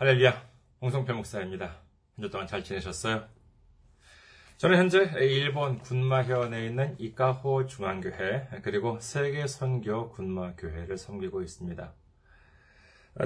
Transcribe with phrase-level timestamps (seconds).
[0.00, 0.32] 할렐루야,
[0.80, 1.66] 홍성표 목사입니다.
[2.16, 3.22] 한 주 동안 잘 지내셨어요?
[4.56, 11.92] 저는 현재 일본 군마현에 있는 이카호 중앙교회 그리고 세계 선교 군마교회를 섬기고 있습니다.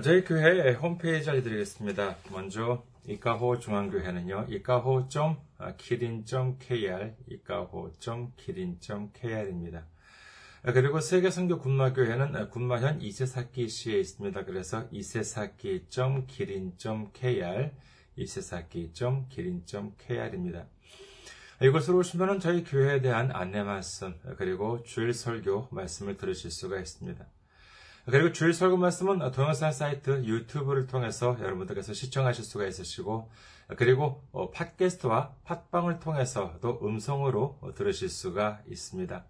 [0.02, 2.16] 저희 교회 홈페이지 알려드리겠습니다.
[2.32, 9.86] 먼저 이카호 중앙교회는요, 이카호.kirin.kr, 이카호.kirin.kr입니다.
[10.72, 14.46] 그리고 세계 선교 군마교회는 군마현 이세사키시에 있습니다.
[14.46, 17.70] 그래서 이세사키.기린.kr,
[18.16, 20.66] 이세사키.기린.kr입니다.
[21.60, 27.26] 이곳으로 오시면 저희 교회에 대한 안내 말씀, 그리고 주일 설교 말씀을 들으실 수가 있습니다.
[28.06, 33.30] 그리고 주일 설교 말씀은 동영상 사이트 유튜브를 통해서 여러분들께서 시청하실 수가 있으시고,
[33.76, 34.24] 그리고
[34.54, 39.26] 팟캐스트와 팟빵을 통해서도 음성으로 들으실 수가 있습니다.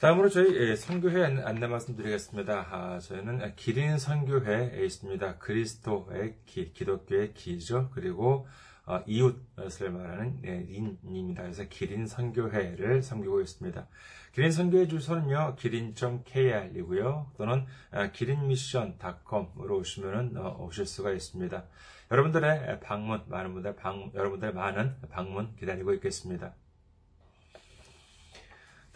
[0.00, 2.68] 다음으로 저희 선교회 안내 말씀드리겠습니다.
[2.70, 5.38] 아, 저희는 기린 선교회에 있습니다.
[5.38, 7.90] 그리스도의 기, 기독교의 기죠.
[7.92, 8.46] 그리고
[8.86, 11.42] 어, 이웃을 말하는 네, 린입니다.
[11.42, 13.88] 그래서 기린 선교회를 섬기고 있습니다.
[14.32, 17.32] 기린 선교회 주소는요, 기린.kr이고요.
[17.36, 17.66] 또는
[18.12, 21.64] 기린미션.com으로 오시면 어, 오실 수가 있습니다.
[22.12, 26.54] 여러분들의 방문, 많은 분들 방, 여러분들의 많은 방문 기다리고 있겠습니다.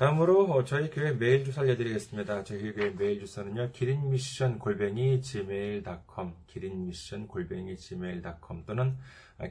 [0.03, 2.43] 다음으로 저희 교회 메일 주소 알려드리겠습니다.
[2.43, 8.99] 저희 교회 메일 주소는요, 기린미션 골뱅이 gmail.com, 기린미션 골뱅이 gmail.com 또는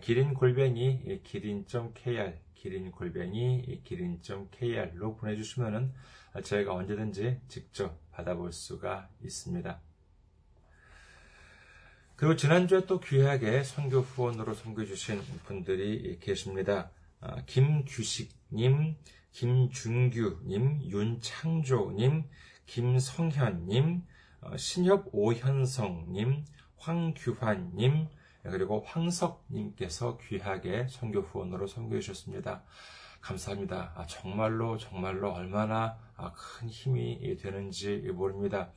[0.02, 5.94] 기린 골뱅이 기린.kr, 기린 골뱅이 기린.kr로 보내주시면은
[6.44, 9.80] 저희가 언제든지 직접 받아볼 수가 있습니다.
[12.18, 16.92] 그리고 지난주에 또 귀하게 선교 후원으로 섬겨주신 분들이 계십니다.
[17.46, 18.98] 김규식님,
[19.32, 22.30] 김준규님, 윤창조님,
[22.66, 24.04] 김성현님,
[24.58, 26.46] 신협 오현성님,
[26.78, 28.08] 황규환님,
[28.44, 32.64] 그리고 황석님께서 귀하게 선교 후원으로 선교해 주셨습니다.
[33.22, 33.94] 감사합니다.
[33.96, 35.98] 아, 정말로 정말로 얼마나
[36.36, 38.72] 큰 힘이 되는지 모릅니다.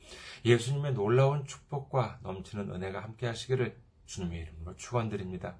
[0.45, 3.75] 예수님의 놀라운 축복과 넘치는 은혜가 함께 하시기를
[4.05, 5.57] 주님의 이름으로 축원드립니다.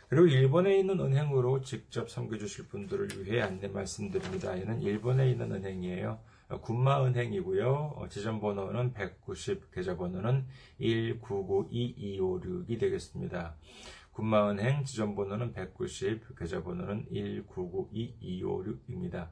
[0.09, 4.55] 그리고 일본에 있는 은행으로 직접 섬겨 주실 분들을 위해 안내 말씀드립니다.
[4.59, 6.19] 얘는 일본에 있는 은행이에요.
[6.59, 8.07] 군마은행이고요.
[8.09, 10.47] 지점번호는 190, 계좌번호는
[10.79, 13.55] 1992256이 되겠습니다.
[14.11, 19.29] 군마은행 지점번호는 190, 계좌번호는 1992256입니다.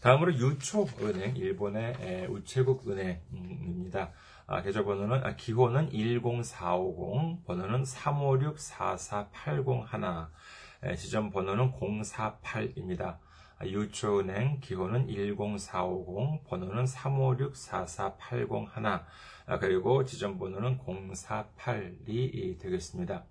[0.00, 4.12] 다음으로 유초은행, 일본의 우체국 은행입니다.
[4.46, 10.28] 아, 계좌번호는, 아, 기호는 10450, 번호는 356-44801,
[10.98, 13.16] 지점번호는 048입니다.
[13.62, 19.04] 유초은행 기호는 10450, 번호는 356-44801,
[19.60, 23.24] 그리고 지점번호는 048이 되겠습니다.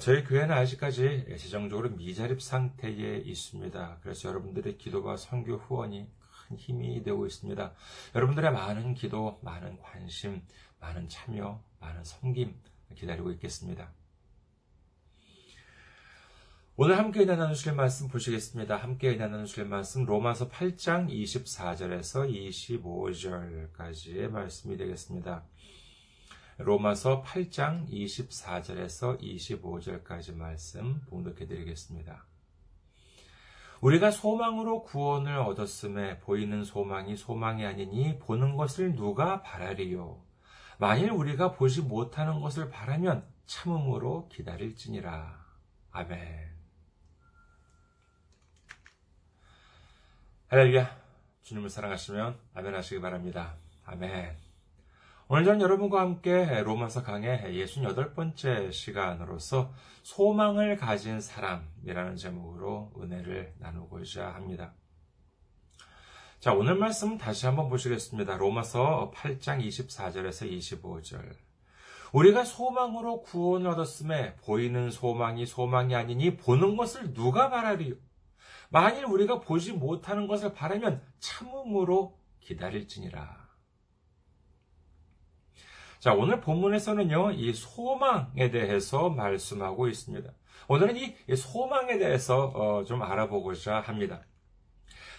[0.00, 3.98] 저희 교회는 아직까지 재정적으로 미자립 상태에 있습니다.
[4.02, 6.08] 그래서 여러분들의 기도와 선교 후원이
[6.48, 7.74] 큰 힘이 되고 있습니다.
[8.14, 10.40] 여러분들의 많은 기도, 많은 관심,
[10.80, 12.54] 많은 참여, 많은 섬김
[12.94, 13.90] 기다리고 있겠습니다.
[16.78, 18.76] 오늘 함께 나누실 말씀 보시겠습니다.
[18.76, 22.30] 함께 나누실 말씀 로마서 8장 24절에서
[23.80, 25.42] 25절까지의 말씀이 되겠습니다.
[26.58, 32.26] 로마서 8장 24절에서 25절까지 말씀 봉독해 드리겠습니다.
[33.80, 40.22] 우리가 소망으로 구원을 얻었음에 보이는 소망이 소망이 아니니 보는 것을 누가 바라리요?
[40.78, 45.42] 만일 우리가 보지 못하는 것을 바라면 참음으로 기다릴지니라.
[45.90, 46.55] 아멘.
[50.48, 50.88] 할렐루야.
[51.42, 53.56] 주님을 사랑하시면 아멘 하시기 바랍니다.
[53.84, 54.36] 아멘.
[55.26, 59.72] 오늘 전 여러분과 함께 로마서 강의 68번째 시간으로서
[60.04, 64.72] 소망을 가진 사람이라는 제목으로 은혜를 나누고자 합니다.
[66.38, 68.36] 자, 오늘 말씀 다시 한번 보시겠습니다.
[68.36, 71.28] 로마서 8장 24절에서 25절.
[72.12, 77.96] 우리가 소망으로 구원을 얻었음에 보이는 소망이 소망이 아니니 보는 것을 누가 바라리요?
[78.70, 83.46] 만일 우리가 보지 못하는 것을 바라면 참음으로 기다릴지니라.
[85.98, 90.30] 자, 오늘 본문에서는요, 이 소망에 대해서 말씀하고 있습니다.
[90.68, 94.22] 오늘은 이 소망에 대해서 어, 좀 알아보고자 합니다.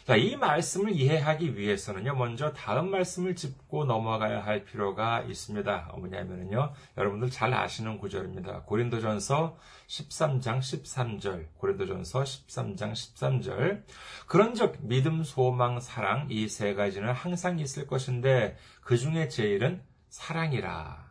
[0.07, 5.95] 자, 이 말씀을 이해하기 위해서는요, 먼저 다음 말씀을 짚고 넘어가야 할 필요가 있습니다.
[5.98, 8.62] 뭐냐면요, 여러분들 잘 아시는 구절입니다.
[8.62, 9.57] 고린도전서
[9.88, 13.83] 13장 13절, 고린도전서 13장 13절.
[14.27, 21.06] 그런즉 믿음, 소망, 사랑 이 세 가지는 항상 있을 것인데 그 중에 제일은 사랑이라.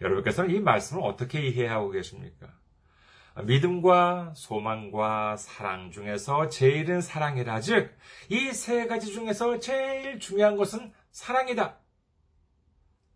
[0.00, 2.57] 여러분께서는 이 말씀을 어떻게 이해하고 계십니까?
[3.44, 7.60] 믿음과 소망과 사랑 중에서 제일은 사랑이라.
[7.60, 7.96] 즉,
[8.28, 11.78] 이 세 가지 중에서 제일 중요한 것은 사랑이다.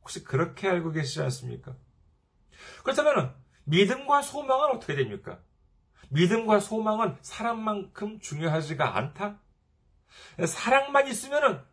[0.01, 1.77] 혹시 그렇게 알고 계시지 않습니까?
[2.85, 3.35] 그렇다면
[3.65, 5.41] 믿음과 소망은 어떻게 됩니까?
[6.11, 9.41] 믿음과 소망은 사랑만큼 중요하지가 않다?
[10.47, 11.65] 사랑만 있으면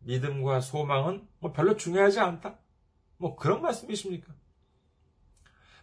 [0.00, 2.58] 믿음과 소망은 뭐 별로 중요하지 않다?
[3.18, 4.32] 뭐 그런 말씀이십니까?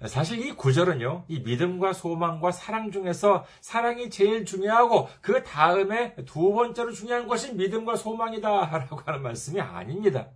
[0.07, 6.91] 사실 이 구절은요, 이 믿음과 소망과 사랑 중에서 사랑이 제일 중요하고 그 다음에 두 번째로
[6.91, 10.27] 중요한 것이 믿음과 소망이다라고 하는 말씀이 아닙니다.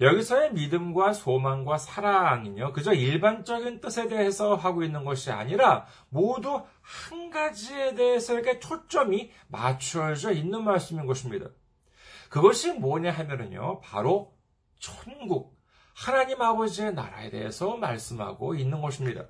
[0.00, 7.94] 여기서의 믿음과 소망과 사랑은요, 그저 일반적인 뜻에 대해서 하고 있는 것이 아니라 모두 한 가지에
[7.94, 11.46] 대해서 이렇게 초점이 맞추어져 있는 말씀인 것입니다.
[12.28, 14.34] 그것이 뭐냐 하면은요, 바로
[14.80, 15.53] 천국,
[15.94, 19.26] 하나님 아버지의 나라에 대해서 말씀하고 있는 것입니다.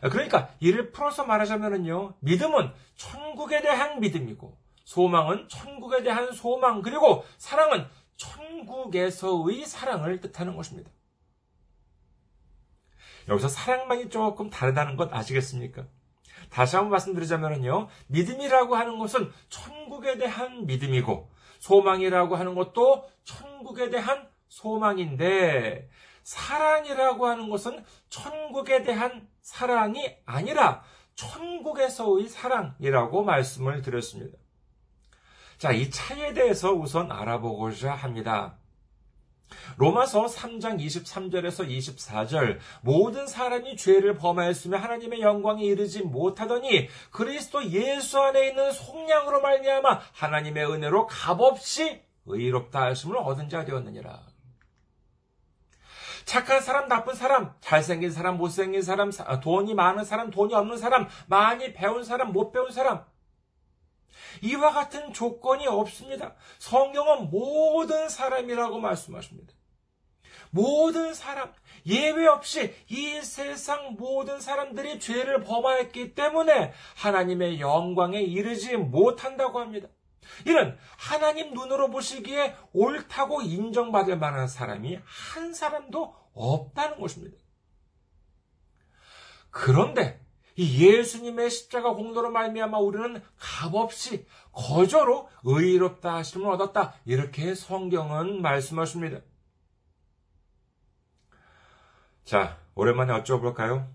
[0.00, 2.14] 그러니까 이를 풀어서 말하자면요.
[2.20, 7.86] 믿음은 천국에 대한 믿음이고 소망은 천국에 대한 소망 그리고 사랑은
[8.16, 10.90] 천국에서의 사랑을 뜻하는 것입니다.
[13.28, 15.86] 여기서 사랑만이 조금 다르다는 것 아시겠습니까?
[16.50, 17.88] 다시 한번 말씀드리자면요.
[18.06, 25.88] 믿음이라고 하는 것은 천국에 대한 믿음이고 소망이라고 하는 것도 천국에 대한 소망인데
[26.22, 30.82] 사랑이라고 하는 것은 천국에 대한 사랑이 아니라
[31.14, 34.36] 천국에서의 사랑이라고 말씀을 드렸습니다.
[35.58, 38.58] 자, 이 차이에 대해서 우선 알아보고자 합니다.
[39.76, 48.48] 로마서 3장 23절에서 24절 모든 사람이 죄를 범하였으며 하나님의 영광에 이르지 못하더니 그리스도 예수 안에
[48.48, 54.35] 있는 속량으로 말미암아 하나님의 은혜로 값없이 의롭다 하심을 얻은 자 되었느니라.
[56.26, 59.10] 착한 사람, 나쁜 사람, 잘생긴 사람, 못생긴 사람,
[59.42, 63.04] 돈이 많은 사람, 돈이 없는 사람, 많이 배운 사람, 못 배운 사람.
[64.42, 66.34] 이와 같은 조건이 없습니다.
[66.58, 69.54] 성경은 모든 사람이라고 말씀하십니다.
[70.50, 71.52] 모든 사람,
[71.86, 79.88] 예외 없이 이 세상 모든 사람들이 죄를 범하였기 때문에 하나님의 영광에 이르지 못한다고 합니다.
[80.46, 87.36] 이는 하나님 눈으로 보시기에 옳다고 인정받을 만한 사람이 한 사람도 없다는 것입니다.
[89.50, 90.26] 그런데
[90.56, 96.94] 이 예수님의 십자가 공로로 말미암아 우리는 값없이 거저로 의롭다 하심을 얻었다.
[97.04, 99.20] 이렇게 성경은 말씀하십니다.
[102.24, 103.88] 자, 오랜만에 어쩌볼까요?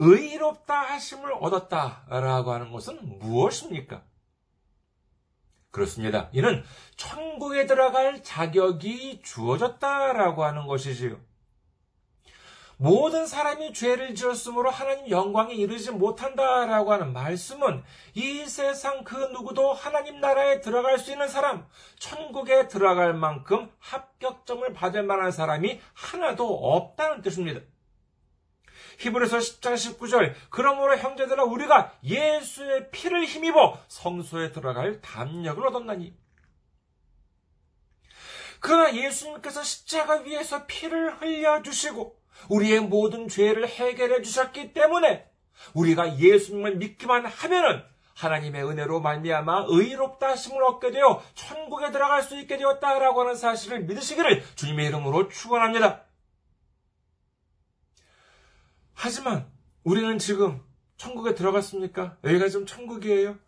[0.00, 4.02] 의롭다 하심을 얻었다라고 하는 것은 무엇입니까?
[5.70, 6.28] 그렇습니다.
[6.32, 6.64] 이는
[6.96, 11.18] 천국에 들어갈 자격이 주어졌다라고 하는 것이지요.
[12.82, 20.18] 모든 사람이 죄를 지었으므로 하나님 영광에 이르지 못한다라고 하는 말씀은 이 세상 그 누구도 하나님
[20.18, 21.66] 나라에 들어갈 수 있는 사람,
[21.98, 27.60] 천국에 들어갈 만큼 합격점을 받을 만한 사람이 하나도 없다는 뜻입니다.
[29.00, 36.14] 히브리서 10장 19절 그러므로 형제들아 우리가 예수의 피를 힘입어 성소에 들어갈 담력을 얻었나니
[38.60, 42.14] 그러나 예수님께서 십자가 위에서 피를 흘려주시고
[42.50, 45.26] 우리의 모든 죄를 해결해 주셨기 때문에
[45.72, 47.82] 우리가 예수님을 믿기만 하면은
[48.14, 54.44] 하나님의 은혜로 말미암아 의롭다 하심을 얻게 되어 천국에 들어갈 수 있게 되었다라고 하는 사실을 믿으시기를
[54.56, 56.04] 주님의 이름으로 축원합니다.
[59.02, 59.46] 하지만
[59.82, 60.60] 우리는 지금
[60.98, 62.18] 천국에 들어갔습니까?
[62.22, 63.38] 여기가 좀 천국이에요?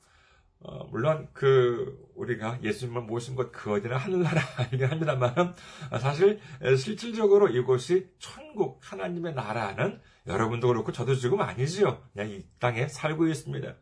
[0.60, 5.54] 어, 물론 그 우리가 예수님을 모신 것그 어디나 하늘나라이긴 합니다만
[6.00, 6.40] 사실
[6.78, 12.02] 실질적으로 이곳이 천국 하나님의 나라는 여러분도 그렇고 저도 지금 아니지요.
[12.14, 13.74] 그냥 이 땅에 살고 있습니다.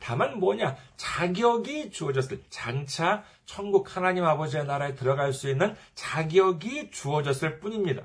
[0.00, 8.02] 다만 뭐냐 자격이 주어졌을 장차 천국 하나님 아버지의 나라에 들어갈 수 있는 자격이 주어졌을 뿐입니다.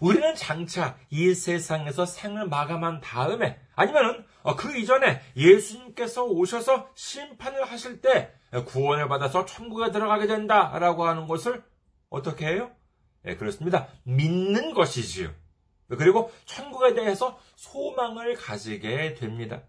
[0.00, 8.00] 우리는 장차 이 세상에서 생을 마감한 다음에 아니면은 어, 그 이전에 예수님께서 오셔서 심판을 하실
[8.00, 8.32] 때
[8.66, 11.62] 구원을 받아서 천국에 들어가게 된다라고 하는 것을
[12.08, 12.70] 어떻게 해요?
[13.26, 13.88] 예, 그렇습니다.
[14.04, 15.30] 믿는 것이지요.
[15.88, 19.62] 그리고 천국에 대해서 소망을 가지게 됩니다.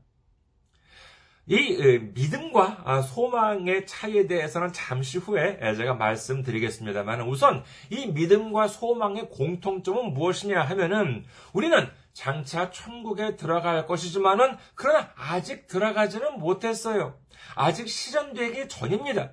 [1.50, 10.14] 이 믿음과 아, 소망의 차이에 대해서는 잠시 후에 제가 말씀드리겠습니다만 우선 이 믿음과 소망의 공통점은
[10.14, 17.18] 무엇이냐 하면은 우리는 장차 천국에 들어갈 것이지만은 그러나 아직 들어가지는 못했어요.
[17.56, 19.32] 아직 실현되기 전입니다.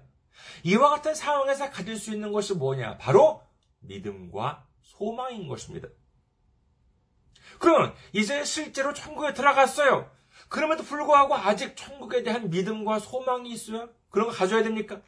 [0.62, 2.96] 이와 같은 상황에서 가질 수 있는 것이 뭐냐?
[2.98, 3.42] 바로
[3.80, 5.88] 믿음과 소망인 것입니다.
[7.58, 10.13] 그러면 이제 실제로 천국에 들어갔어요.
[10.54, 13.88] 그럼에도 불구하고 아직 천국에 대한 믿음과 소망이 있어요?
[14.08, 15.00] 그런 거 가져야 됩니까?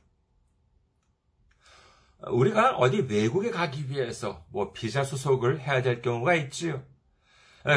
[2.26, 6.82] 우리가 어디 외국에 가기 위해서 뭐 비자 수속을 해야 될 경우가 있지요.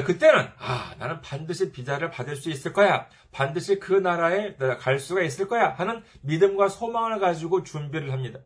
[0.03, 3.07] 그때는 아 나는 반드시 비자를 받을 수 있을 거야.
[3.31, 8.39] 반드시 그 나라에 갈 수가 있을 거야 하는 믿음과 소망을 가지고 준비를 합니다.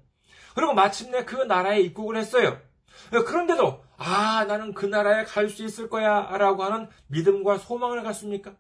[0.53, 2.60] 그리고 마침내 그 나라에 입국을 했어요.
[3.10, 8.53] 그런데도 아 나는 그 나라에 갈 수 있을 거야라고 하는 믿음과 소망을 갖습니까?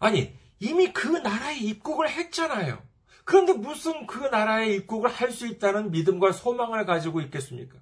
[0.00, 2.82] 아니, 이미 그 나라에 입국을 했잖아요.
[3.24, 7.78] 그런데 무슨 그 나라에 입국을 할 수 있다는 믿음과 소망을 가지고 있겠습니까?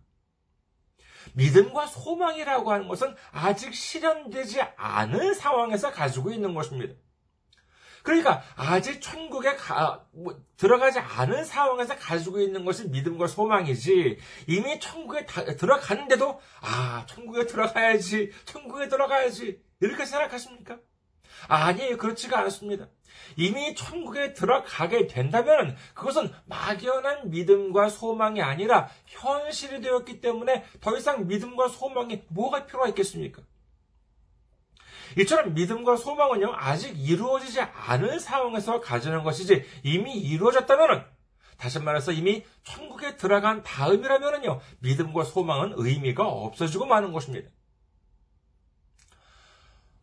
[1.34, 6.94] 믿음과 소망이라고 하는 것은 아직 실현되지 않은 상황에서 가지고 있는 것입니다.
[8.02, 15.26] 그러니까 아직 천국에 가, 뭐, 들어가지 않은 상황에서 가지고 있는 것이 믿음과 소망이지 이미 천국에
[15.26, 20.78] 다, 들어갔는데도 아 천국에 들어가야지 천국에 들어가야지 이렇게 생각하십니까?
[21.46, 21.96] 아니에요.
[21.96, 22.88] 그렇지가 않습니다.
[23.36, 31.68] 이미 천국에 들어가게 된다면 그것은 막연한 믿음과 소망이 아니라 현실이 되었기 때문에 더 이상 믿음과
[31.68, 33.42] 소망이 뭐가 필요가 있겠습니까?
[35.18, 41.06] 이처럼 믿음과 소망은요, 아직 이루어지지 않은 상황에서 가지는 것이지 이미 이루어졌다면
[41.56, 47.50] 다시 말해서 이미 천국에 들어간 다음이라면요, 믿음과 소망은 의미가 없어지고 마는 것입니다.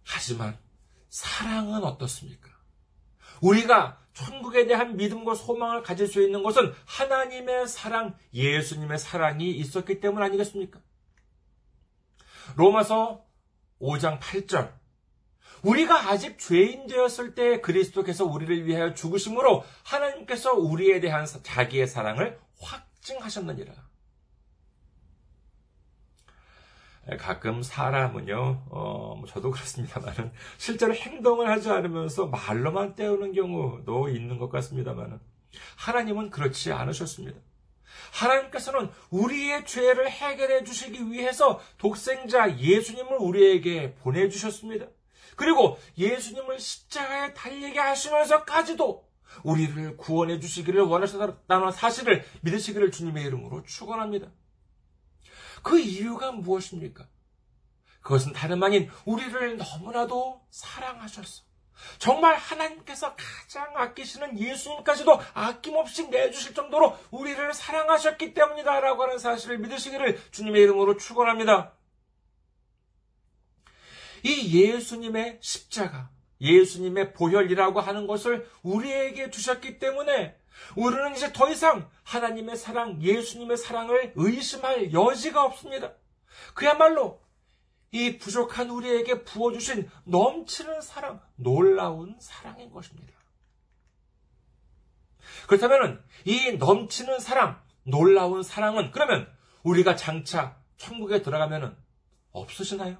[0.03, 0.57] 하지만
[1.15, 2.49] 사랑은 어떻습니까?
[3.39, 10.21] 우리가 천국에 대한 믿음과 소망을 가질 수 있는 것은 하나님의 사랑, 예수님의 사랑이 있었기 때문
[10.21, 10.81] 아니겠습니까?
[12.57, 13.23] 로마서
[13.79, 14.73] 5장 8절.
[15.63, 23.84] 우리가 아직 죄인 되었을 때 그리스도께서 우리를 위하여 죽으심으로 하나님께서 우리에 대한 자기의 사랑을 확증하셨느니라.
[27.19, 34.49] 가끔 사람은요, 어, 뭐 저도 그렇습니다만은, 실제로 행동을 하지 않으면서 말로만 때우는 경우도 있는 것
[34.49, 35.19] 같습니다만은,
[35.77, 37.39] 하나님은 그렇지 않으셨습니다.
[38.11, 44.87] 하나님께서는 우리의 죄를 해결해 주시기 위해서 독생자 예수님을 우리에게 보내주셨습니다.
[45.35, 49.05] 그리고 예수님을 십자가에 달리게 하시면서까지도
[49.43, 54.27] 우리를 구원해 주시기를 원하셨다는 사실을 믿으시기를 주님의 이름으로 축원합니다.
[55.65, 57.07] 그 이유가 무엇입니까?
[58.01, 61.43] 그것은 다름 아닌 우리를 너무나도 사랑하셨어.
[61.97, 70.61] 정말 하나님께서 가장 아끼시는 예수님까지도 아낌없이 내주실 정도로 우리를 사랑하셨기 때문이다라고 하는 사실을 믿으시기를 주님의
[70.61, 71.73] 이름으로 축원합니다.
[74.21, 80.37] 이 예수님의 십자가, 예수님의 보혈이라고 하는 것을 우리에게 주셨기 때문에
[80.75, 85.93] 우리는 이제 더 이상 하나님의 사랑, 예수님의 사랑을 의심할 여지가 없습니다.
[86.53, 87.21] 그야말로
[87.91, 93.13] 이 부족한 우리에게 부어주신 넘치는 사랑, 놀라운 사랑인 것입니다.
[95.47, 99.31] 그렇다면 이 넘치는 사랑, 놀라운 사랑은 그러면
[99.63, 101.77] 우리가 장차 천국에 들어가면
[102.31, 102.97] 없으시나요?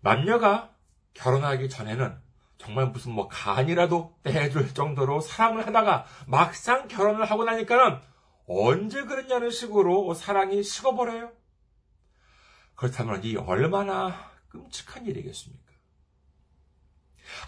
[0.00, 0.74] 남녀가
[1.14, 2.20] 결혼하기 전에는
[2.60, 7.98] 정말 무슨 뭐 간이라도 떼줄 정도로 사랑을 하다가 막상 결혼을 하고 나니까는
[8.46, 11.32] 언제 그랬냐는 식으로 사랑이 식어버려요.
[12.74, 15.72] 그렇다면 이 얼마나 끔찍한 일이겠습니까?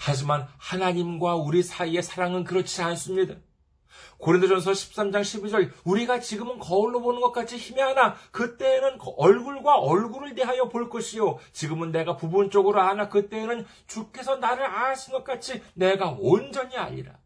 [0.00, 3.34] 하지만 하나님과 우리 사이의 사랑은 그렇지 않습니다.
[4.18, 10.88] 고린도전서 13장 12절 우리가 지금은 거울로 보는 것 같이 희미하나 그때에는 얼굴과 얼굴을 대하여 볼
[10.88, 17.18] 것이요 지금은 내가 부분적으로 아나 그때에는 주께서 나를 아신 것 같이 내가 온전히 알리라.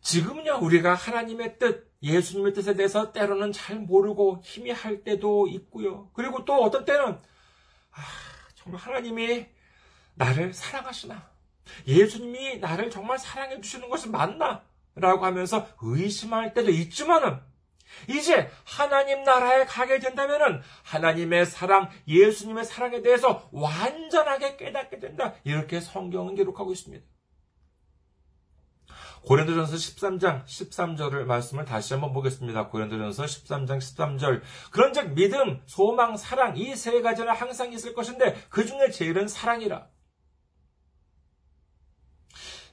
[0.00, 6.10] 지금은요 우리가 하나님의 뜻 예수님의 뜻에 대해서 때로는 잘 모르고 희미할 때도 있고요.
[6.12, 7.18] 그리고 또 어떤 때는
[7.90, 8.02] 아,
[8.54, 9.46] 정말 하나님이
[10.14, 11.33] 나를 사랑하시나
[11.86, 14.62] 예수님이 나를 정말 사랑해 주시는 것이 맞나?
[14.94, 17.40] 라고 하면서 의심할 때도 있지만은
[18.08, 25.34] 이제 하나님 나라에 가게 된다면은 하나님의 사랑, 예수님의 사랑에 대해서 완전하게 깨닫게 된다.
[25.44, 27.04] 이렇게 성경은 기록하고 있습니다.
[29.22, 32.68] 고린도전서 13장 13절을 말씀을 다시 한번 보겠습니다.
[32.68, 34.42] 고린도전서 13장 13절.
[34.70, 39.86] 그런즉 믿음, 소망, 사랑 이 세 가지는 항상 있을 것인데 그 중에 제일은 사랑이라.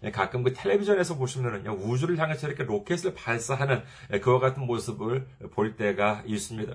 [0.04, 5.76] 예, 가끔 그 텔레비전에서 보시면은요, 우주를 향해서 이렇게 로켓을 발사하는 예, 그와 같은 모습을 볼
[5.76, 6.74] 때가 있습니다.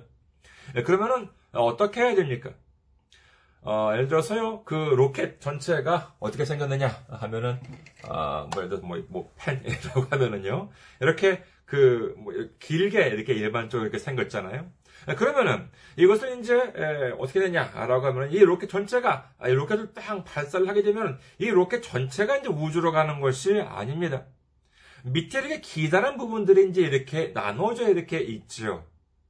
[0.76, 2.52] 예, 그러면은 어떻게 해야 됩니까?
[3.62, 7.58] 어, 예를 들어서요, 그 로켓 전체가 어떻게 생겼느냐 하면은,
[8.04, 13.98] 아, 뭐, 예를 들어서 뭐, 뭐, 펜이라고 하면은요, 이렇게 그, 뭐, 길게 이렇게 일반적으로 이렇게
[13.98, 14.70] 생겼잖아요.
[15.14, 20.82] 그러면은 이것을 이제 에, 어떻게 되냐라고 하면 이 로켓 전체가 이 로켓을 딱 발사를 하게
[20.82, 24.26] 되면 이 로켓 전체가 이제 우주로 가는 것이 아닙니다.
[25.04, 28.84] 밑에 이렇게 기다란 부분들이 이제 이렇게 나눠져 이렇게 있죠.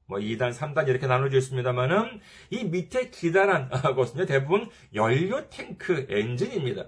[0.07, 6.87] 뭐 2단, 3단 이렇게 나눠져 있습니다만은 이 밑에 기다란 것은 대부분 연료 탱크 엔진입니다.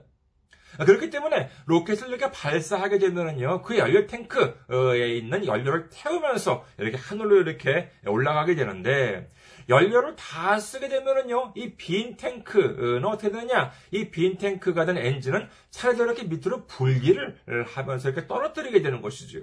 [0.84, 7.90] 그렇기 때문에 로켓을 이렇게 발사하게 되면은요, 그 연료 탱크에 있는 연료를 태우면서 이렇게 하늘로 이렇게
[8.06, 9.28] 올라가게 되는데,
[9.68, 13.72] 연료를 다 쓰게 되면은요, 이 빈 탱크는 어떻게 되느냐?
[13.90, 19.40] 이 빈 탱크가 된 엔진은 차례대로 이렇게 밑으로 분리를 하면서 이렇게 떨어뜨리게 되는 것이죠.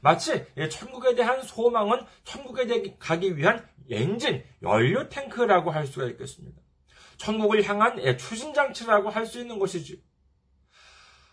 [0.00, 6.60] 마치 천국에 대한 소망은 천국에 가기 위한 엔진, 연료 탱크라고 할 수가 있겠습니다.
[7.16, 10.02] 천국을 향한 추진 장치라고 할 수 있는 것이지.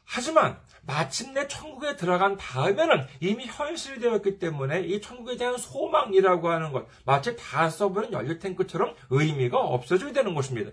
[0.06, 6.88] 하지만 마침내 천국에 들어간 다음에는 이미 현실이 되었기 때문에 이 천국에 대한 소망이라고 하는 것,
[7.06, 10.72] 마치 다 써버린 연료탱크처럼 의미가 없어지게 되는 것입니다.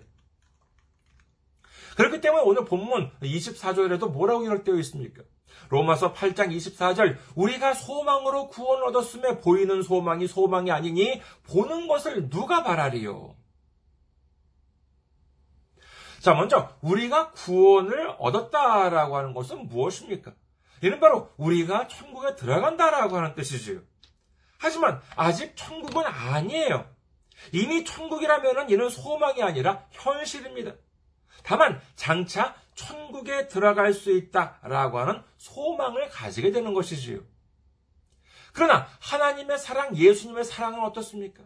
[1.96, 5.22] 그렇기 때문에 오늘 본문 24절에도 뭐라고 기록되어 있습니까?
[5.68, 13.34] 로마서 8장 24절 우리가 소망으로 구원 얻었음에 보이는 소망이 소망이 아니니 보는 것을 누가 바라리요?
[16.22, 20.32] 자, 먼저 우리가 구원을 얻었다라고 하는 것은 무엇입니까?
[20.80, 23.80] 이는 바로 우리가 천국에 들어간다라고 하는 뜻이지요.
[24.56, 26.88] 하지만 아직 천국은 아니에요.
[27.50, 30.74] 이미 천국이라면 이는 소망이 아니라 현실입니다.
[31.42, 37.18] 다만 장차 천국에 들어갈 수 있다라고 하는 소망을 가지게 되는 것이지요.
[38.52, 41.42] 그러나 하나님의 사랑, 예수님의 사랑은 어떻습니까?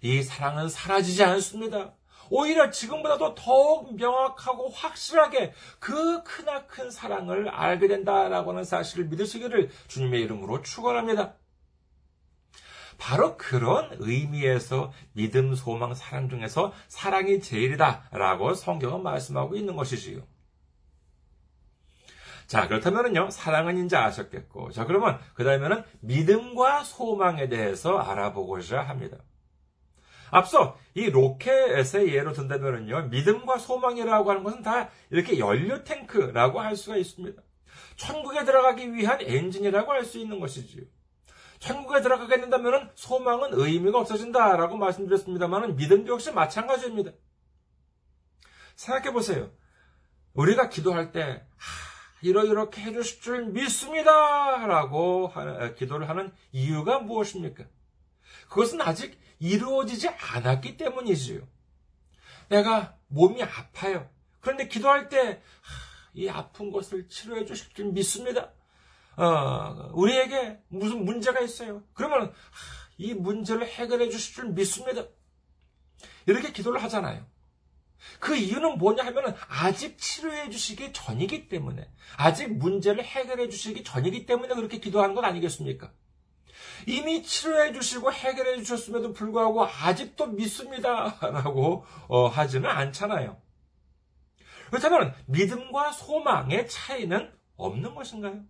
[0.00, 1.92] 이 사랑은 사라지지 않습니다.
[2.30, 10.62] 오히려 지금보다도 더욱 명확하고 확실하게 그 크나큰 사랑을 알게 된다라고 하는 사실을 믿으시기를 주님의 이름으로
[10.62, 11.34] 축원합니다.
[12.98, 20.22] 바로 그런 의미에서 믿음, 소망, 사랑 중에서 사랑이 제일이다라고 성경은 말씀하고 있는 것이지요.
[22.46, 29.16] 자, 그렇다면요, 사랑은 이제 아셨겠고, 자, 그러면, 그 다음에는 믿음과 소망에 대해서 알아보고자 합니다.
[30.34, 36.96] 앞서 이 로켓의 예로 든다면요, 믿음과 소망이라고 하는 것은 다 이렇게 연료 탱크라고 할 수가
[36.96, 37.40] 있습니다.
[37.94, 40.82] 천국에 들어가기 위한 엔진이라고 할 수 있는 것이지요.
[41.60, 47.12] 천국에 들어가게 된다면 소망은 의미가 없어진다라고 말씀드렸습니다만 믿음도 역시 마찬가지입니다.
[48.74, 49.52] 생각해 보세요.
[50.32, 51.46] 우리가 기도할 때
[52.22, 54.66] 이러이렇게 해주실 줄 믿습니다.
[54.66, 55.32] 라고
[55.76, 57.64] 기도를 하는 이유가 무엇입니까?
[58.48, 61.46] 그것은 아직 이루어지지 않았기 때문이지요.
[62.48, 64.08] 내가 몸이 아파요.
[64.40, 65.40] 그런데 기도할 때,
[66.12, 68.52] 이 아픈 것을 치료해 주실 줄 믿습니다.
[69.16, 71.82] 어, 우리에게 무슨 문제가 있어요.
[71.94, 72.32] 그러면,
[72.96, 75.04] 이 문제를 해결해 주실 줄 믿습니다.
[76.26, 77.26] 이렇게 기도를 하잖아요.
[78.20, 84.54] 그 이유는 뭐냐 하면은 아직 치료해 주시기 전이기 때문에 아직 문제를 해결해 주시기 전이기 때문에
[84.54, 85.92] 그렇게 기도하는 건 아니겠습니까?
[86.86, 91.16] 이미 치료해 주시고 해결해 주셨음에도 불구하고 아직도 믿습니다.
[91.20, 93.36] 라고 어, 하지는 않잖아요.
[94.70, 98.42] 그렇다면 믿음과 소망의 차이는 없는 것인가요?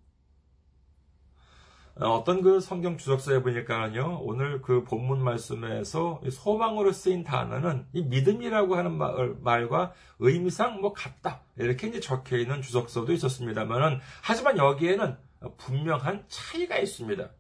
[1.97, 8.75] 어, 어떤 그 성경 주석서에 보니까요, 오늘 그 본문 말씀에서 소망으로 쓰인 단어는 이 믿음이라고
[8.75, 11.43] 하는 말, 과 의미상 뭐 같다.
[11.57, 15.17] 이렇게 이제 적혀 있는 주석서도 있었습니다만은, 하지만 여기에는
[15.59, 17.31] 분명한 차이가 있습니다.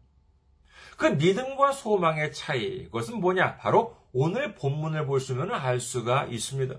[0.96, 3.56] 그 믿음과 소망의 차이, 그것은 뭐냐?
[3.56, 6.74] 바로 오늘 본문을 보시면 알 수가 있습니다.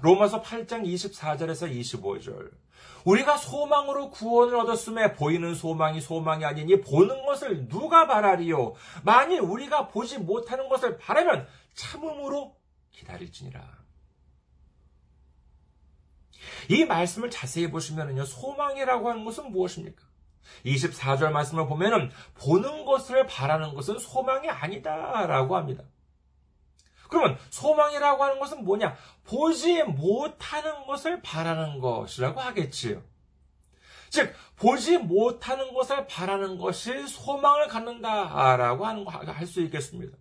[0.00, 2.50] 로마서 8장 24절에서 25절.
[3.04, 8.74] 우리가 소망으로 구원을 얻었음에 보이는 소망이 소망이 아니니 보는 것을 누가 바라리요?
[9.04, 12.56] 만일 우리가 보지 못하는 것을 바라면 참음으로
[12.92, 13.82] 기다릴지니라.
[16.68, 18.24] 이 말씀을 자세히 보시면요.
[18.24, 20.11] 소망이라고 하는 것은 무엇입니까?
[20.64, 25.84] 24절 말씀을 보면은 보는 것을 바라는 것은 소망이 아니다라고 합니다.
[27.08, 28.96] 그러면 소망이라고 하는 것은 뭐냐?
[29.24, 33.02] 보지 못하는 것을 바라는 것이라고 하겠지요.
[34.08, 40.16] 즉, 보지 못하는 것을 바라는 것이 소망을 갖는다라고 하는 할 수 있겠습니다.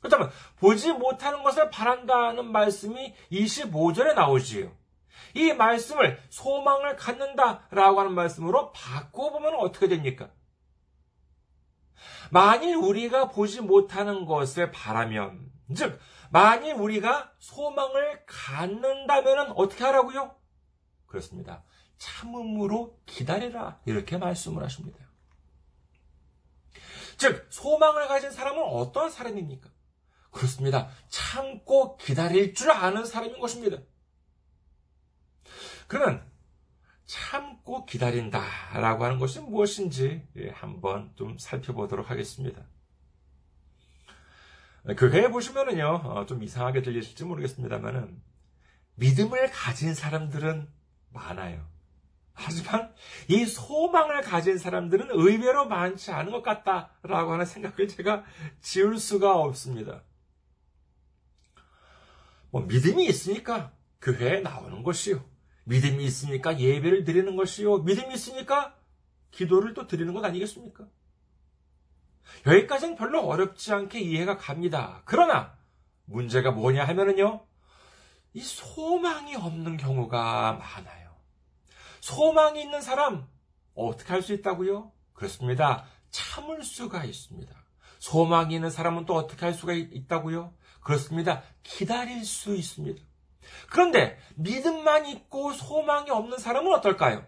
[0.00, 4.72] 그렇다면, 보지 못하는 것을 바란다는 말씀이 25절에 나오지요.
[5.34, 10.30] 이 말씀을 소망을 갖는다라고 하는 말씀으로 바꿔보면 어떻게 됩니까?
[12.30, 15.98] 만일 우리가 보지 못하는 것을 바라면, 즉,
[16.30, 20.34] 만일 우리가 소망을 갖는다면 어떻게 하라고요?
[21.06, 21.62] 그렇습니다.
[21.98, 23.80] 참음으로 기다리라.
[23.84, 24.98] 이렇게 말씀을 하십니다.
[27.18, 29.68] 즉, 소망을 가진 사람은 어떤 사람입니까?
[30.30, 30.88] 그렇습니다.
[31.08, 33.78] 참고 기다릴 줄 아는 사람인 것입니다.
[35.92, 36.26] 그러면
[37.04, 42.62] 참고 기다린다라고 하는 것이 무엇인지 예, 한번 좀 살펴보도록 하겠습니다.
[44.96, 48.22] 교회에 보시면은요, 어, 좀 이상하게 들리실지 모르겠습니다만은,
[48.94, 50.66] 믿음을 가진 사람들은
[51.10, 51.62] 많아요.
[52.32, 52.94] 하지만
[53.28, 58.24] 이 소망을 가진 사람들은 의외로 많지 않은 것 같다라고 하는 생각을 제가
[58.62, 60.02] 지울 수가 없습니다.
[62.50, 65.31] 뭐 믿음이 있으니까 교회에 나오는 것이요.
[65.64, 67.78] 믿음이 있으니까 예배를 드리는 것이요.
[67.78, 68.76] 믿음이 있으니까
[69.30, 70.86] 기도를 또 드리는 것 아니겠습니까?
[72.46, 75.02] 여기까지는 별로 어렵지 않게 이해가 갑니다.
[75.04, 75.56] 그러나
[76.04, 77.46] 문제가 뭐냐 하면은요.
[78.34, 81.10] 이 소망이 없는 경우가 많아요.
[82.00, 83.26] 소망이 있는 사람
[83.74, 84.92] 어떻게 할 수 있다고요?
[85.12, 85.86] 그렇습니다.
[86.10, 87.54] 참을 수가 있습니다.
[87.98, 90.52] 소망이 있는 사람은 또 어떻게 할 수가 있다고요?
[90.80, 91.42] 그렇습니다.
[91.62, 93.00] 기다릴 수 있습니다.
[93.70, 97.26] 그런데 믿음만 있고 소망이 없는 사람은 어떨까요?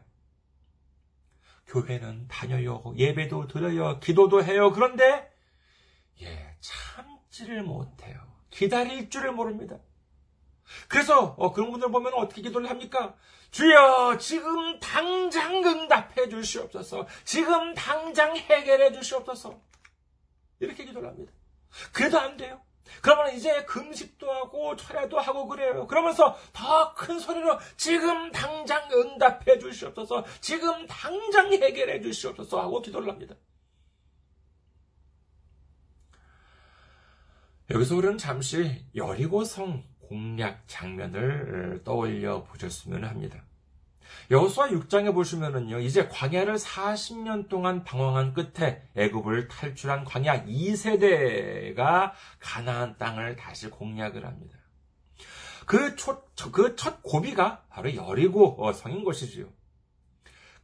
[1.67, 2.83] 교회는 다녀요.
[2.97, 3.99] 예배도 드려요.
[4.01, 4.73] 기도도 해요.
[4.73, 5.31] 그런데
[6.23, 8.21] 예, 참지를 못해요.
[8.51, 9.79] 기다릴 줄을 모릅니다.
[10.89, 13.15] 그래서 어, 그런 분들 보면 어떻게 기도를 합니까?
[13.51, 17.07] 주여 지금 당장 응답해 주시옵소서.
[17.25, 19.61] 지금 당장 해결해 주시옵소서.
[20.61, 21.33] 이렇게 기도를 합니다.
[21.93, 22.61] 그래도 안 돼요.
[23.03, 25.87] 그러면 이제 금식도 하고 철야도 하고 그래요.
[25.87, 30.25] 그러면서 더 큰 소리로 지금 당장 응답해 주시옵소서.
[30.41, 33.35] 지금 당장 해결해 주시옵소서 하고 기도를 합니다.
[37.71, 43.43] 여기서 우리는 잠시 여리고성 공략 장면을 떠올려 보셨으면 합니다.
[44.31, 45.81] 여호수아 6장에 보시면은요.
[45.81, 54.59] 이제 광야를 40년 동안 방황한 끝에 애굽을 탈출한 광야 2세대가 가나안 땅을 다시 공략을 합니다.
[55.67, 59.49] 그첫 그 첫 고비가 바로 여리고 성인 것이지요.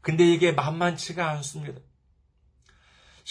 [0.00, 1.80] 근데 이게 만만치가 않습니다.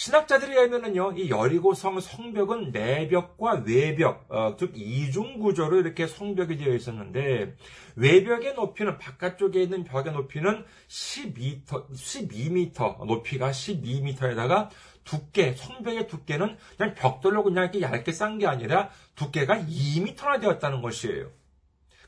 [0.00, 7.54] 신학자들에 의하면은요, 이 여리고성 성벽은 내벽과 외벽, 어, 즉 이중 구조로 이렇게 성벽이 되어 있었는데
[7.96, 14.70] 외벽의 높이는 바깥쪽에 있는 벽의 높이는 12m, 12m 높이가 12m에다가
[15.04, 21.30] 두께, 성벽의 두께는 그냥 벽돌로 그냥 이렇게 얇게 싼 게 아니라 두께가 2m나 되었다는 것이에요.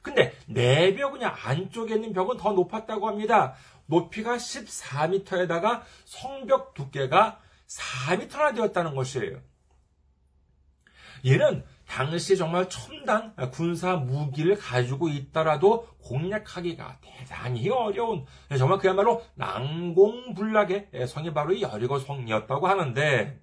[0.00, 3.52] 근데 내벽 그냥 안쪽에 있는 벽은 더 높았다고 합니다.
[3.84, 7.41] 높이가 14m에다가 성벽 두께가
[7.76, 9.40] 4미터나 되었다는 것이에요.
[11.24, 18.26] 얘는 당시 정말 첨단 군사 무기를 가지고 있더라도 공략하기가 대단히 어려운
[18.58, 23.40] 정말 그야말로 난공불락의 성이 바로 이 여리고 성이었다고 하는데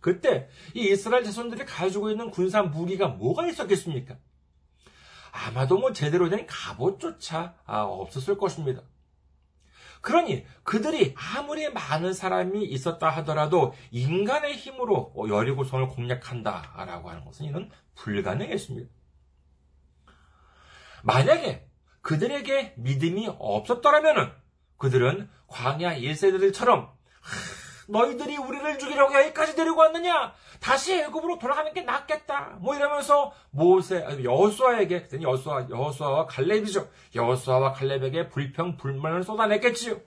[0.00, 4.16] 그때 이 이스라엘 자손들이 가지고 있는 군사 무기가 뭐가 있었겠습니까?
[5.30, 8.82] 아마도 뭐 제대로 된 갑옷조차 없었을 것입니다.
[10.00, 18.88] 그러니 그들이 아무리 많은 사람이 있었다 하더라도 인간의 힘으로 여리고성을 공략한다라고 하는 것은 이는 불가능했습니다.
[21.02, 21.68] 만약에
[22.02, 24.34] 그들에게 믿음이 없었더라면
[24.76, 26.90] 그들은 광야 1세들처럼
[27.88, 30.34] 너희들이 우리를 죽이려고 여기까지 데리고 왔느냐?
[30.60, 32.58] 다시 애굽으로 돌아가는 게 낫겠다.
[32.60, 36.88] 뭐 이러면서 모세 여호수아에게 그랬더니 여호수아 여호수아와 갈렙이죠.
[37.14, 40.00] 여호수아와 갈렙에게 불평 불만을 쏟아냈겠지요.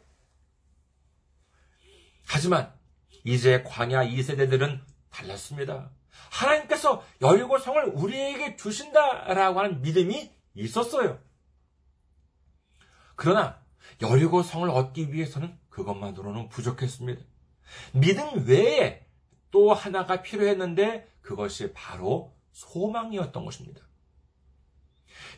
[2.27, 2.71] 하지만
[3.23, 5.89] 이제 광야 2세대들은 달랐습니다.
[6.29, 11.19] 하나님께서 여리고 성을 우리에게 주신다라고 하는 믿음이 있었어요.
[13.15, 13.59] 그러나
[14.01, 17.30] 여리고 성을 얻기 위해서는 그것만으로는 부족했습니다.
[17.93, 19.05] 믿음 외에
[19.51, 23.81] 또 하나가 필요했는데 그것이 바로 소망이었던 것입니다.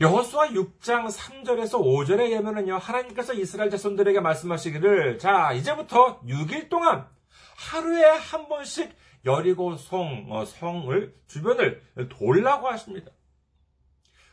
[0.01, 7.07] 여호수아 6장 3절에서 5절에 보면은요 하나님께서 이스라엘 자손들에게 말씀하시기를 자 이제부터 6일 동안
[7.55, 13.11] 하루에 한 번씩 여리고 성 어, 성을 주변을 돌라고 하십니다.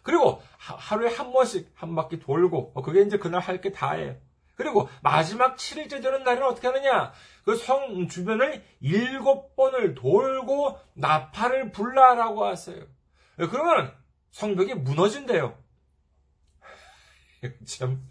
[0.02, 4.16] 그리고 하 루에 한 번씩 한 바퀴 돌고 어, 그게 이제 그날 할 게 다예요.
[4.56, 7.12] 그리고 마지막 7일째 되는 날은 어떻게 하느냐?
[7.44, 12.84] 그 성 주변을 일곱 번을 돌고 나팔을 불라라고 하세요.
[13.36, 13.94] 그러면
[14.30, 15.56] 성벽이 무너진대요.
[17.66, 18.08] 참,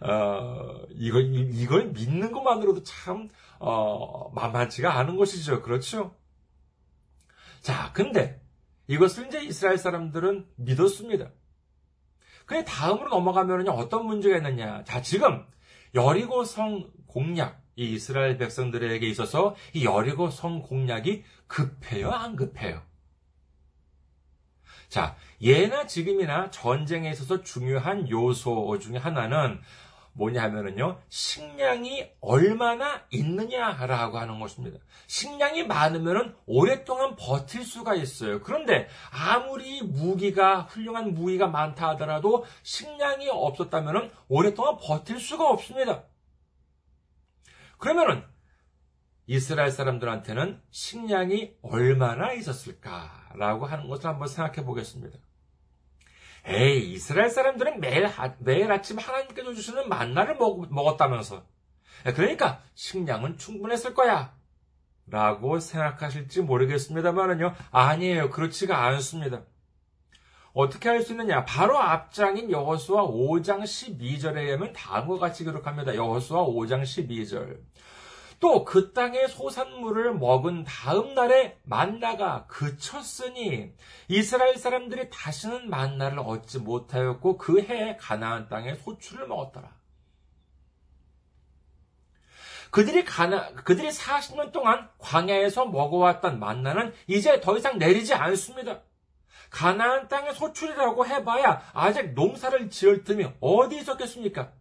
[0.00, 5.62] 어, 이걸, 이걸 믿는 것만으로도 참, 어, 만만치가 않은 것이죠.
[5.62, 6.16] 그렇죠?
[7.60, 8.40] 자, 근데
[8.86, 11.30] 이것을 이제 이스라엘 사람들은 믿었습니다.
[12.46, 14.84] 그래 다음으로 넘어가면요 어떤 문제가 있느냐?
[14.84, 15.44] 자, 지금
[15.94, 22.82] 여리고 성 공략 이 이스라엘 백성들에게 있어서 이 여리고 성 공략이 급해요, 안 급해요?
[24.88, 29.60] 자, 예나 지금이나 전쟁에 있어서 중요한 요소 중에 하나는
[30.14, 34.78] 뭐냐 하면은요, 식량이 얼마나 있느냐라고 하는 것입니다.
[35.06, 38.40] 식량이 많으면은 오랫동안 버틸 수가 있어요.
[38.40, 46.04] 그런데 아무리 무기가, 훌륭한 무기가 많다 하더라도 식량이 없었다면은 오랫동안 버틸 수가 없습니다.
[47.86, 48.24] 그러면은
[49.28, 55.16] 이스라엘 사람들한테는 식량이 얼마나 있었을까라고 하는 것을 한번 생각해 보겠습니다.
[56.46, 58.08] 에이, 이스라엘 사람들은 매일,
[58.40, 61.46] 매일 아침 하나님께서 주시는 만나를 먹, 먹었다면서.
[62.16, 64.36] 그러니까 식량은 충분했을 거야.
[65.06, 67.54] 라고 생각하실지 모르겠습니다만은요.
[67.70, 68.30] 아니에요.
[68.30, 69.44] 그렇지가 않습니다.
[70.56, 71.44] 어떻게 할 수 있느냐?
[71.44, 75.94] 바로 앞장인 여호수아 5장 12절에 의하면 다음과 같이 기록합니다.
[75.94, 77.60] 여호수아 5장 12절.
[78.40, 83.72] 또 그 땅의 소산물을 먹은 다음 날에 만나가 그쳤으니
[84.08, 89.70] 이스라엘 사람들이 다시는 만나를 얻지 못하였고 그 해에 가나안 땅에 소출을 먹었더라.
[92.70, 98.80] 그들이 가나 그들이 40년 동안 광야에서 먹어왔던 만나는 이제 더 이상 내리지 않습니다.
[99.56, 104.52] 가나안 땅의 소출이라고 해봐야 아직 농사를 지을 틈이 어디 있었겠습니까?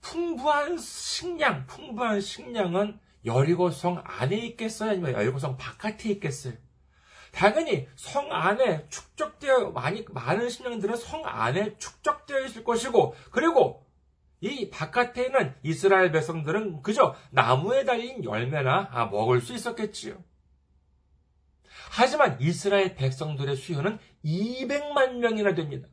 [0.00, 4.90] 풍부한 식량, 풍부한 식량은 여리고성 안에 있겠어요?
[4.90, 6.54] 아니면 여리고성 바깥에 있겠어요?
[7.32, 13.84] 당연히 성 안에 축적되어 많이 많은 식량들은 성 안에 축적되어 있을 것이고 그리고
[14.40, 20.29] 이 바깥에는 이스라엘 백성들은 그저 나무에 달린 열매나 아, 먹을 수 있었겠지요.
[21.92, 25.88] 하지만 이스라엘 백성들의 수요는 200만 명이나 됩니다.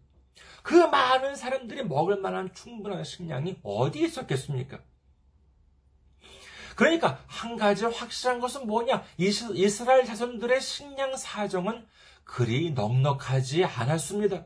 [0.62, 4.79] 그 많은 사람들이 먹을 만한 충분한 식량이 어디 있었겠습니까?
[6.75, 9.03] 그러니까 한 가지 확실한 것은 뭐냐?
[9.17, 11.88] 이스라엘 자손들의 식량 사정은
[12.23, 14.45] 그리 넉넉하지 않았습니다.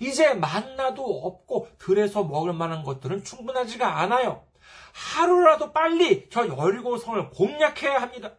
[0.00, 4.46] 이제 만나도 없고 들에서 먹을 만한 것들은 충분하지가 않아요.
[4.94, 8.32] 하루라도 빨리 저 여리고성을 공략해야 합니다.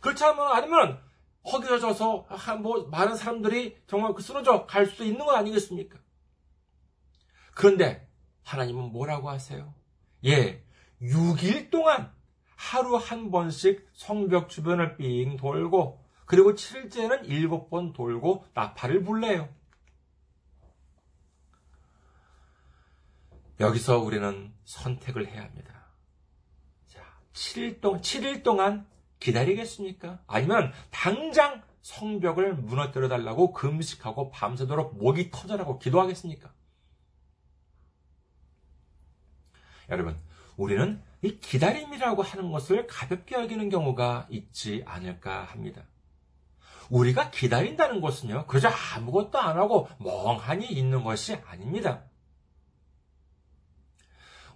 [0.00, 1.04] 그렇지 않으면
[1.50, 2.26] 허기져서
[2.60, 5.98] 뭐 많은 사람들이 정말 그 쓰러져 갈 수도 있는 거 아니겠습니까?
[7.54, 8.08] 그런데
[8.42, 9.74] 하나님은 뭐라고 하세요?
[10.24, 10.64] 예,
[11.00, 12.12] 6일 동안
[12.56, 19.48] 하루 한 번씩 성벽 주변을 삥 돌고 그리고 7일째는 7번 돌고 나팔을 불래요.
[23.60, 25.86] 여기서 우리는 선택을 해야 합니다.
[26.88, 27.00] 자,
[27.32, 28.86] 7일 동안, 7일 동안
[29.20, 30.20] 기다리겠습니까?
[30.26, 36.52] 아니면 당장 성벽을 무너뜨려 달라고 금식하고 밤새도록 목이 터져라고 기도하겠습니까?
[39.90, 40.16] 여러분,
[40.56, 45.82] 우리는 이 기다림이라고 하는 것을 가볍게 여기는 경우가 있지 않을까 합니다.
[46.90, 52.04] 우리가 기다린다는 것은요, 그저 아무것도 안 하고 멍하니 있는 것이 아닙니다.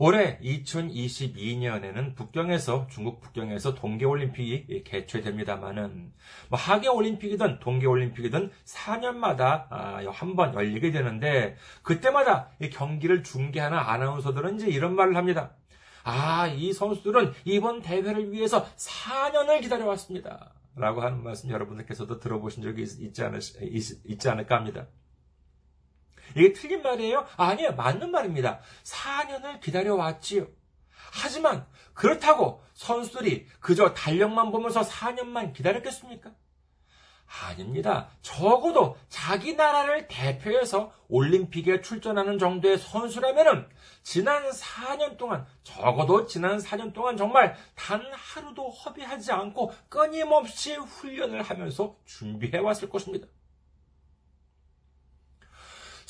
[0.02, 6.14] 올해 2022년에는 북경에서 중국 북경에서 동계올림픽이 개최됩니다만은
[6.48, 15.16] 뭐 하계올림픽이든 동계올림픽이든 4년마다 아, 한번 열리게 되는데 그때마다 경기를 중계하는 아나운서들은 이제 이런 말을
[15.16, 15.50] 합니다.
[16.02, 20.54] 아, 이 선수들은 이번 대회를 위해서 4년을 기다려왔습니다.
[20.76, 24.86] 라고 하는 말씀 여러분들께서도 들어보신 적이 있 지, 않을, 있지 않을까 합니다.
[26.36, 27.26] 이게 틀린 말이에요?
[27.36, 27.74] 아니에요.
[27.74, 28.60] 맞는 말입니다.
[28.84, 30.46] 4년을 기다려왔지요.
[31.12, 36.30] 하지만 그렇다고 선수들이 그저 달력만 보면서 4년만 기다렸겠습니까?
[37.42, 38.08] 아닙니다.
[38.22, 43.68] 적어도 자기 나라를 대표해서 올림픽에 출전하는 정도의 선수라면은
[44.02, 51.96] 지난 4년 동안, 적어도 지난 4년 동안 정말 단 하루도 허비하지 않고 끊임없이 훈련을 하면서
[52.04, 53.28] 준비해 왔을 것입니다.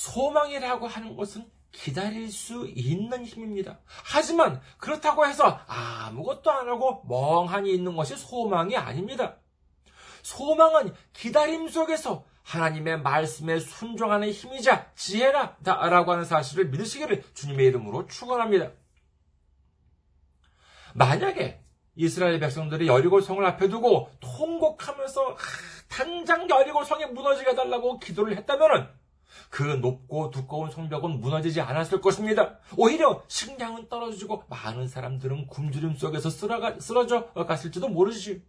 [0.00, 3.80] 소망이라고 하는 것은 기다릴 수 있는 힘입니다.
[3.86, 9.36] 하지만 그렇다고 해서 아무것도 안 하고 멍하니 있는 것이 소망이 아닙니다.
[10.22, 18.70] 소망은 기다림 속에서 하나님의 말씀에 순종하는 힘이자 지혜라라고 하는 사실을 믿으시기를 주님의 이름으로 축원합니다.
[20.94, 21.62] 만약에
[21.94, 25.36] 이스라엘 백성들이 여리고 성을 앞에 두고 통곡하면서
[25.88, 28.99] 당장 여리고 성이 무너지게 해달라고 기도를 했다면
[29.48, 32.58] 그 높고 두꺼운 성벽은 무너지지 않았을 것입니다.
[32.76, 38.44] 오히려 식량은 떨어지고 많은 사람들은 굶주림 속에서 쓰러져 갔을지도 모르지.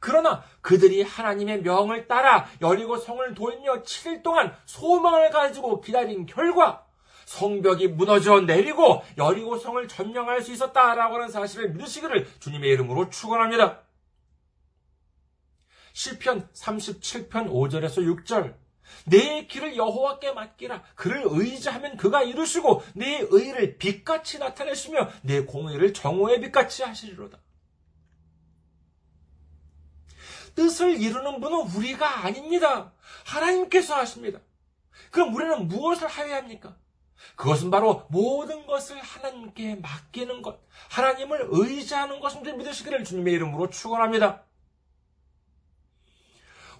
[0.00, 6.86] 그러나 그들이 하나님의 명을 따라 여리고 성을 돌며 7일 동안 소망을 가지고 기다린 결과
[7.24, 13.82] 성벽이 무너져 내리고 여리고 성을 점령할 수 있었다라고 하는 사실을 믿으시기를 주님의 이름으로 축원합니다.
[15.92, 18.54] 시편 37편 5절에서 6절
[19.04, 20.82] 내 길을 여호와께 맡기라.
[20.94, 27.38] 그를 의지하면 그가 이루시고 내 의를 빛같이 나타내시며 내 공의를 정오의 빛같이 하시리로다.
[30.54, 32.92] 뜻을 이루는 분은 우리가 아닙니다.
[33.24, 34.40] 하나님께서 하십니다.
[35.10, 36.76] 그럼 우리는 무엇을 하여야 합니까?
[37.36, 44.44] 그것은 바로 모든 것을 하나님께 맡기는 것, 하나님을 의지하는 줄 믿으시기를 주님의 이름으로 축원합니다.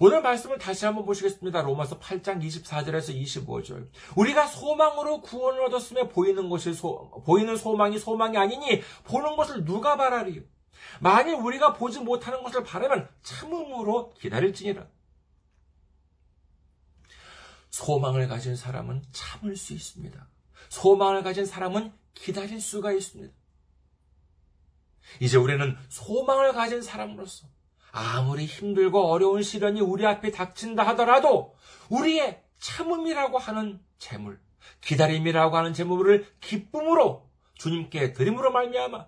[0.01, 1.63] 오늘 말씀을 다시 한번 보시겠습니다.
[1.63, 3.89] 로마서 8장 24절에서 25절.
[4.17, 10.43] 우리가 소망으로 구원을 얻었음에 보이는 것이 소, 보이는 소망이 소망이 아니니 보는 것을 누가 바라리요?
[11.01, 14.87] 만일 우리가 보지 못하는 것을 바라면 참음으로 기다릴지니라.
[17.71, 20.29] 소망을 가진 사람은 참을 수 있습니다.
[20.69, 23.35] 소망을 가진 사람은 기다릴 수가 있습니다.
[25.21, 27.47] 이제 우리는 소망을 가진 사람으로서
[27.91, 31.55] 아무리 힘들고 어려운 시련이 우리 앞에 닥친다 하더라도
[31.89, 34.41] 우리의 참음이라고 하는 재물,
[34.81, 39.07] 기다림이라고 하는 재물을 기쁨으로 주님께 드림으로 말미암아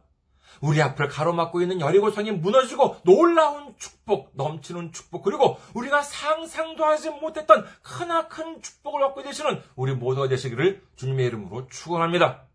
[0.60, 7.64] 우리 앞을 가로막고 있는 여리고성이 무너지고 놀라운 축복, 넘치는 축복, 그리고 우리가 상상도 하지 못했던
[7.82, 12.46] 크나큰 축복을 얻게 되시는 우리 모두가 되시기를 주님의 이름으로 축원합니다.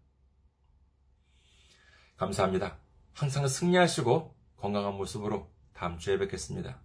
[2.17, 2.77] 감사합니다.
[3.13, 6.84] 항상 승리하시고 건강한 모습으로 다음 주에 뵙겠습니다.